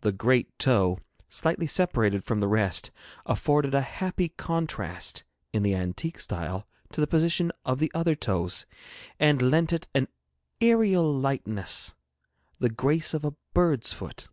[0.00, 0.98] The great toe,
[1.28, 2.90] slightly separated from the rest,
[3.26, 8.64] afforded a happy contrast, in the antique style, to the position of the other toes,
[9.20, 10.08] and lent it an
[10.62, 11.92] aerial lightness
[12.58, 14.28] the grace of a bird's foot.